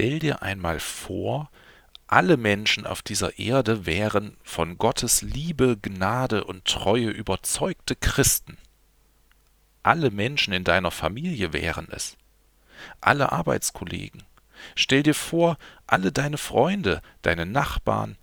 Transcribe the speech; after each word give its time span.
Stell 0.00 0.18
dir 0.18 0.40
einmal 0.40 0.80
vor, 0.80 1.50
alle 2.06 2.38
Menschen 2.38 2.86
auf 2.86 3.02
dieser 3.02 3.38
Erde 3.38 3.84
wären 3.84 4.38
von 4.42 4.78
Gottes 4.78 5.20
Liebe, 5.20 5.76
Gnade 5.76 6.44
und 6.44 6.64
Treue 6.64 7.10
überzeugte 7.10 7.96
Christen. 7.96 8.56
Alle 9.82 10.10
Menschen 10.10 10.54
in 10.54 10.64
deiner 10.64 10.90
Familie 10.90 11.52
wären 11.52 11.86
es. 11.90 12.16
Alle 13.02 13.30
Arbeitskollegen. 13.30 14.22
Stell 14.74 15.02
dir 15.02 15.14
vor, 15.14 15.58
alle 15.86 16.12
deine 16.12 16.38
Freunde, 16.38 17.02
deine 17.20 17.44
Nachbarn, 17.44 18.16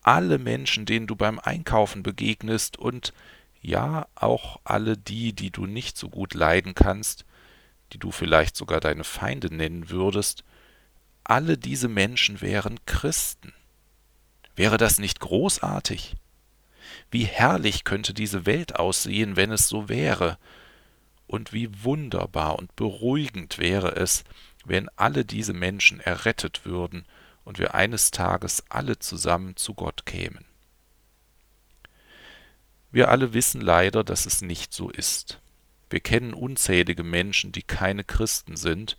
alle 0.00 0.38
Menschen, 0.38 0.86
denen 0.86 1.06
du 1.06 1.14
beim 1.14 1.38
Einkaufen 1.38 2.02
begegnest 2.02 2.78
und 2.78 3.12
ja 3.60 4.06
auch 4.14 4.60
alle 4.64 4.96
die, 4.96 5.34
die 5.34 5.50
du 5.50 5.66
nicht 5.66 5.98
so 5.98 6.08
gut 6.08 6.32
leiden 6.32 6.74
kannst, 6.74 7.26
die 7.92 7.98
du 7.98 8.12
vielleicht 8.12 8.56
sogar 8.56 8.80
deine 8.80 9.04
Feinde 9.04 9.54
nennen 9.54 9.90
würdest, 9.90 10.42
alle 11.28 11.58
diese 11.58 11.88
Menschen 11.88 12.40
wären 12.40 12.84
Christen. 12.86 13.52
Wäre 14.56 14.78
das 14.78 14.98
nicht 14.98 15.20
großartig? 15.20 16.16
Wie 17.10 17.24
herrlich 17.24 17.84
könnte 17.84 18.14
diese 18.14 18.46
Welt 18.46 18.76
aussehen, 18.76 19.36
wenn 19.36 19.52
es 19.52 19.68
so 19.68 19.88
wäre, 19.88 20.38
und 21.26 21.52
wie 21.52 21.84
wunderbar 21.84 22.58
und 22.58 22.74
beruhigend 22.74 23.58
wäre 23.58 23.94
es, 23.94 24.24
wenn 24.64 24.88
alle 24.96 25.26
diese 25.26 25.52
Menschen 25.52 26.00
errettet 26.00 26.64
würden 26.64 27.04
und 27.44 27.58
wir 27.58 27.74
eines 27.74 28.10
Tages 28.10 28.64
alle 28.70 28.98
zusammen 28.98 29.54
zu 29.56 29.74
Gott 29.74 30.06
kämen. 30.06 30.46
Wir 32.90 33.10
alle 33.10 33.34
wissen 33.34 33.60
leider, 33.60 34.02
dass 34.02 34.24
es 34.24 34.40
nicht 34.40 34.72
so 34.72 34.88
ist. 34.88 35.40
Wir 35.90 36.00
kennen 36.00 36.32
unzählige 36.32 37.04
Menschen, 37.04 37.52
die 37.52 37.62
keine 37.62 38.04
Christen 38.04 38.56
sind, 38.56 38.96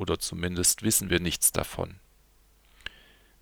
oder 0.00 0.18
zumindest 0.18 0.82
wissen 0.82 1.10
wir 1.10 1.20
nichts 1.20 1.52
davon. 1.52 2.00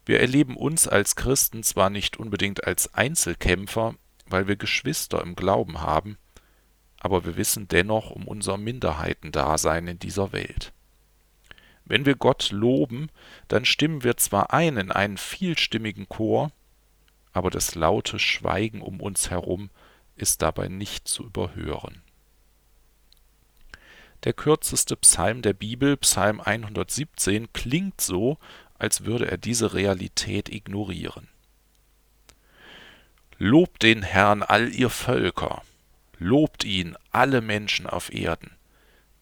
Wir 0.04 0.20
erleben 0.20 0.56
uns 0.56 0.88
als 0.88 1.16
Christen 1.16 1.62
zwar 1.62 1.88
nicht 1.88 2.16
unbedingt 2.16 2.64
als 2.64 2.92
Einzelkämpfer, 2.94 3.94
weil 4.26 4.48
wir 4.48 4.56
Geschwister 4.56 5.22
im 5.22 5.36
Glauben 5.36 5.80
haben, 5.80 6.18
aber 6.98 7.24
wir 7.24 7.36
wissen 7.36 7.68
dennoch 7.68 8.10
um 8.10 8.26
unser 8.26 8.56
Minderheitendasein 8.56 9.86
in 9.86 9.98
dieser 9.98 10.32
Welt. 10.32 10.72
Wenn 11.84 12.04
wir 12.04 12.16
Gott 12.16 12.50
loben, 12.50 13.08
dann 13.46 13.64
stimmen 13.64 14.02
wir 14.02 14.16
zwar 14.16 14.52
ein 14.52 14.76
in 14.76 14.90
einen 14.90 15.16
vielstimmigen 15.16 16.08
Chor, 16.08 16.50
aber 17.32 17.50
das 17.50 17.76
laute 17.76 18.18
Schweigen 18.18 18.82
um 18.82 19.00
uns 19.00 19.30
herum 19.30 19.70
ist 20.16 20.42
dabei 20.42 20.68
nicht 20.68 21.06
zu 21.06 21.24
überhören. 21.24 22.02
Der 24.24 24.32
kürzeste 24.32 24.96
Psalm 24.96 25.42
der 25.42 25.52
Bibel, 25.52 25.96
Psalm 25.96 26.40
117, 26.40 27.52
klingt 27.52 28.00
so, 28.00 28.38
als 28.78 29.04
würde 29.04 29.30
er 29.30 29.38
diese 29.38 29.74
Realität 29.74 30.48
ignorieren. 30.48 31.28
Lobt 33.38 33.84
den 33.84 34.02
Herrn 34.02 34.42
all 34.42 34.72
ihr 34.72 34.90
Völker, 34.90 35.62
lobt 36.18 36.64
ihn 36.64 36.96
alle 37.12 37.40
Menschen 37.40 37.86
auf 37.86 38.12
Erden, 38.12 38.50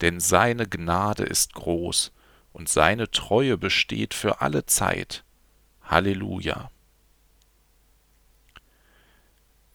denn 0.00 0.20
seine 0.20 0.66
Gnade 0.66 1.25
ist 1.25 1.53
groß 1.53 2.12
und 2.55 2.70
seine 2.70 3.10
Treue 3.10 3.58
besteht 3.58 4.14
für 4.14 4.41
alle 4.41 4.64
Zeit. 4.64 5.25
Halleluja. 5.83 6.70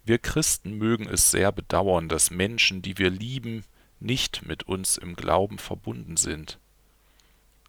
Wir 0.04 0.18
Christen 0.18 0.74
mögen 0.74 1.08
es 1.08 1.30
sehr 1.30 1.52
bedauern, 1.52 2.10
dass 2.10 2.32
Menschen, 2.32 2.82
die 2.82 2.98
wir 2.98 3.12
lieben, 3.12 3.64
nicht 4.02 4.46
mit 4.46 4.64
uns 4.64 4.98
im 4.98 5.16
Glauben 5.16 5.58
verbunden 5.58 6.18
sind. 6.18 6.60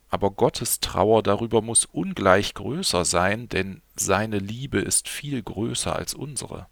Aber 0.09 0.31
Gottes 0.31 0.81
Trauer 0.81 1.23
darüber 1.23 1.63
muss 1.63 1.87
ungleich 1.87 2.55
größer 2.55 3.05
sein, 3.05 3.49
denn 3.49 3.81
seine 3.95 4.39
Liebe 4.39 4.79
ist 4.79 5.09
viel 5.09 5.43
größer 5.43 5.95
als 5.95 6.15
unsere. 6.15 6.67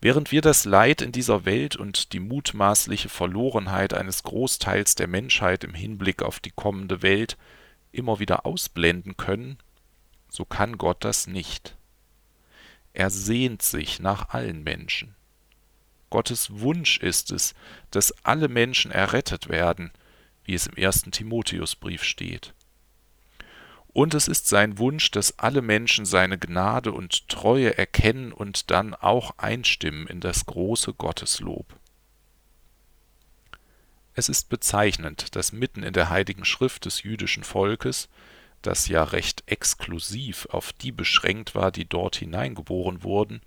Während 0.00 0.30
wir 0.30 0.40
das 0.40 0.64
Leid 0.64 1.02
in 1.02 1.12
dieser 1.12 1.44
Welt 1.44 1.76
und 1.76 2.12
die 2.12 2.20
mutmaßliche 2.20 3.08
Verlorenheit 3.08 3.94
eines 3.94 4.22
Großteils 4.22 4.94
der 4.94 5.08
Menschheit 5.08 5.64
im 5.64 5.74
Hinblick 5.74 6.22
auf 6.22 6.38
die 6.38 6.50
kommende 6.50 7.02
Welt 7.02 7.36
immer 7.92 8.20
wieder 8.20 8.46
ausblenden 8.46 9.16
können, 9.16 9.58
so 10.28 10.44
kann 10.44 10.76
Gott 10.78 11.02
das 11.04 11.26
nicht. 11.26 11.76
Er 12.92 13.10
sehnt 13.10 13.62
sich 13.62 14.00
nach 14.00 14.30
allen 14.30 14.62
Menschen. 14.62 15.14
Gottes 16.10 16.60
Wunsch 16.60 16.98
ist 16.98 17.32
es, 17.32 17.54
dass 17.90 18.14
alle 18.24 18.48
Menschen 18.48 18.90
errettet 18.90 19.48
werden, 19.48 19.90
wie 20.44 20.54
es 20.54 20.66
im 20.66 20.76
ersten 20.76 21.10
Timotheusbrief 21.10 22.04
steht. 22.04 22.54
Und 23.88 24.12
es 24.12 24.28
ist 24.28 24.46
sein 24.46 24.78
Wunsch, 24.78 25.10
dass 25.10 25.38
alle 25.38 25.62
Menschen 25.62 26.04
seine 26.04 26.38
Gnade 26.38 26.92
und 26.92 27.28
Treue 27.28 27.78
erkennen 27.78 28.30
und 28.30 28.70
dann 28.70 28.94
auch 28.94 29.38
einstimmen 29.38 30.06
in 30.06 30.20
das 30.20 30.44
große 30.44 30.92
Gotteslob. 30.92 31.66
Es 34.12 34.28
ist 34.28 34.48
bezeichnend, 34.48 35.34
dass 35.34 35.52
mitten 35.52 35.82
in 35.82 35.92
der 35.92 36.10
heiligen 36.10 36.44
Schrift 36.44 36.84
des 36.84 37.02
jüdischen 37.02 37.42
Volkes, 37.42 38.08
das 38.62 38.88
ja 38.88 39.02
recht 39.02 39.44
exklusiv 39.46 40.46
auf 40.50 40.72
die 40.72 40.92
beschränkt 40.92 41.54
war, 41.54 41.70
die 41.70 41.88
dort 41.88 42.16
hineingeboren 42.16 43.02
wurden, 43.02 43.40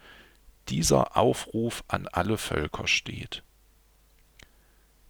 dieser 0.69 1.17
Aufruf 1.17 1.83
an 1.87 2.07
alle 2.07 2.37
Völker 2.37 2.87
steht. 2.87 3.43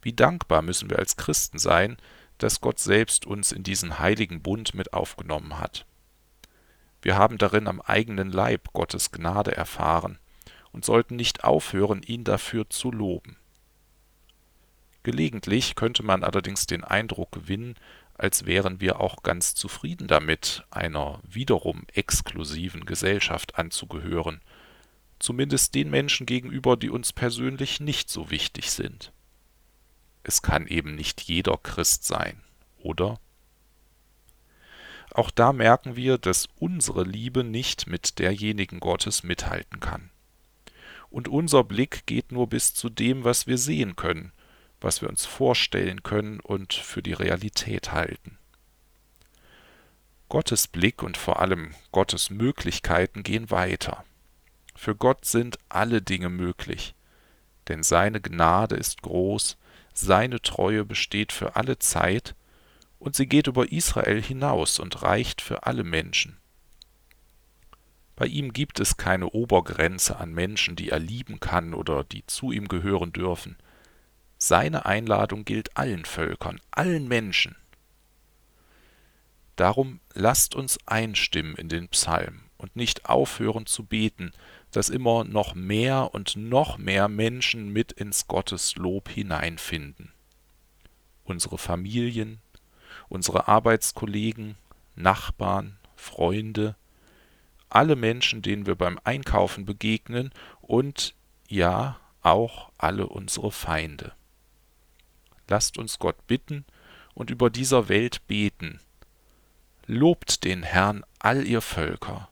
Wie 0.02 0.14
dankbar 0.14 0.62
müssen 0.62 0.90
wir 0.90 1.00
als 1.00 1.18
Christen 1.18 1.60
sein, 1.60 1.98
dass 2.38 2.62
Gott 2.62 2.80
selbst 2.80 3.26
uns 3.26 3.52
in 3.52 3.64
diesen 3.64 4.00
heiligen 4.00 4.42
Bund 4.42 4.74
mit 4.74 4.94
aufgenommen 4.94 5.60
hat. 5.60 5.86
Wir 7.02 7.18
haben 7.18 7.38
darin 7.38 7.68
am 7.68 7.82
eigenen 7.82 8.32
Leib 8.32 8.72
Gottes 8.74 9.12
Gnade 9.12 9.56
erfahren 9.56 10.18
und 10.72 10.86
sollten 10.86 11.16
nicht 11.16 11.44
aufhören, 11.44 12.02
ihn 12.04 12.24
dafür 12.24 12.70
zu 12.70 12.92
loben. 12.92 13.36
Gelegentlich 15.04 15.76
könnte 15.76 16.04
man 16.04 16.24
allerdings 16.24 16.66
den 16.68 16.84
Eindruck 16.84 17.32
gewinnen, 17.32 17.76
als 18.14 18.46
wären 18.46 18.82
wir 18.82 19.00
auch 19.00 19.24
ganz 19.24 19.56
zufrieden 19.56 20.08
damit, 20.08 20.66
einer 20.72 21.20
wiederum 21.24 21.84
exklusiven 21.94 22.86
Gesellschaft 22.86 23.58
anzugehören 23.58 24.42
zumindest 25.20 25.76
den 25.76 25.90
Menschen 25.90 26.26
gegenüber, 26.26 26.78
die 26.78 26.90
uns 26.90 27.14
persönlich 27.14 27.80
nicht 27.80 28.10
so 28.10 28.32
wichtig 28.32 28.72
sind. 28.72 29.12
Es 30.24 30.42
kann 30.42 30.68
eben 30.68 30.96
nicht 30.96 31.22
jeder 31.22 31.58
Christ 31.58 32.06
sein, 32.06 32.42
oder? 32.80 33.20
Auch 35.12 35.32
da 35.32 35.54
merken 35.54 35.96
wir, 35.96 36.18
dass 36.18 36.48
unsere 36.60 37.04
Liebe 37.04 37.44
nicht 37.44 37.88
mit 37.88 38.20
derjenigen 38.20 38.80
Gottes 38.80 39.24
mithalten 39.24 39.80
kann. 39.80 40.12
Und 41.10 41.28
unser 41.28 41.64
Blick 41.64 42.06
geht 42.06 42.32
nur 42.32 42.48
bis 42.48 42.74
zu 42.74 42.90
dem, 42.90 43.24
was 43.24 43.48
wir 43.48 43.58
sehen 43.58 43.96
können, 43.96 44.32
was 44.80 45.02
wir 45.02 45.10
uns 45.10 45.26
vorstellen 45.26 46.04
können 46.04 46.40
und 46.40 46.74
für 46.74 47.02
die 47.02 47.14
Realität 47.14 47.92
halten. 47.92 48.38
Gottes 50.30 50.68
Blick 50.68 51.02
und 51.02 51.18
vor 51.18 51.40
allem 51.40 51.74
Gottes 51.92 52.30
Möglichkeiten 52.30 53.24
gehen 53.24 53.50
weiter. 53.50 54.06
Für 54.80 54.96
Gott 54.96 55.26
sind 55.26 55.60
alle 55.68 56.02
Dinge 56.02 56.30
möglich, 56.30 56.96
denn 57.68 57.84
seine 57.84 58.22
Gnade 58.22 58.78
ist 58.78 59.02
groß, 59.02 59.58
seine 59.94 60.42
Treue 60.42 60.86
besteht 60.86 61.34
für 61.34 61.58
alle 61.58 61.80
Zeit, 61.80 62.34
und 62.98 63.14
sie 63.14 63.28
geht 63.28 63.48
über 63.48 63.74
Israel 63.74 64.22
hinaus 64.22 64.80
und 64.80 65.02
reicht 65.04 65.42
für 65.42 65.64
alle 65.64 65.84
Menschen. 65.84 66.38
Bei 68.16 68.26
ihm 68.28 68.54
gibt 68.54 68.80
es 68.80 68.96
keine 68.96 69.28
Obergrenze 69.32 70.16
an 70.16 70.32
Menschen, 70.32 70.78
die 70.78 70.92
er 70.92 71.00
lieben 71.00 71.42
kann 71.42 71.74
oder 71.74 72.06
die 72.06 72.26
zu 72.26 72.54
ihm 72.54 72.70
gehören 72.70 73.12
dürfen. 73.12 73.58
Seine 74.38 74.86
Einladung 74.86 75.44
gilt 75.44 75.76
allen 75.76 76.06
Völkern, 76.06 76.62
allen 76.72 77.10
Menschen. 77.10 77.58
Darum 79.58 80.00
lasst 80.14 80.56
uns 80.56 80.80
einstimmen 80.88 81.56
in 81.58 81.68
den 81.68 81.90
Psalm 81.90 82.49
und 82.60 82.76
nicht 82.76 83.06
aufhören 83.06 83.66
zu 83.66 83.86
beten, 83.86 84.32
dass 84.72 84.90
immer 84.90 85.24
noch 85.24 85.56
mehr 85.56 86.14
und 86.14 86.36
noch 86.36 86.78
mehr 86.78 87.08
Menschen 87.08 87.70
mit 87.74 87.94
ins 87.94 88.28
Gotteslob 88.28 89.10
hineinfinden. 89.10 90.12
Unsere 91.24 91.58
Familien, 91.58 92.40
unsere 93.08 93.48
Arbeitskollegen, 93.48 94.56
Nachbarn, 94.96 95.78
Freunde, 95.96 96.76
alle 97.70 97.96
Menschen, 97.96 98.42
denen 98.42 98.66
wir 98.66 98.76
beim 98.76 99.00
Einkaufen 99.04 99.66
begegnen 99.66 100.32
und 100.62 101.16
ja, 101.48 102.00
auch 102.22 102.72
alle 102.78 103.08
unsere 103.08 103.52
Feinde. 103.52 104.12
Lasst 105.48 105.78
uns 105.78 105.98
Gott 105.98 106.28
bitten 106.28 106.66
und 107.14 107.30
über 107.30 107.50
dieser 107.50 107.88
Welt 107.88 108.28
beten. 108.28 108.82
Lobt 109.86 110.44
den 110.44 110.64
Herrn 110.64 111.06
all 111.20 111.48
ihr 111.48 111.62
Völker 111.62 112.30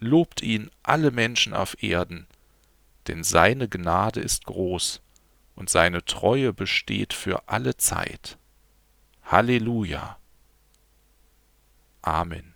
lobt 0.00 0.42
ihn 0.42 0.70
alle 0.82 1.10
Menschen 1.10 1.54
auf 1.54 1.82
Erden, 1.82 2.26
denn 3.08 3.24
seine 3.24 3.68
Gnade 3.68 4.20
ist 4.20 4.44
groß 4.44 5.02
und 5.54 5.70
seine 5.70 6.04
Treue 6.04 6.52
besteht 6.52 7.12
für 7.12 7.48
alle 7.48 7.76
Zeit. 7.76 8.38
Halleluja! 9.22 10.18
Amen. 12.02 12.53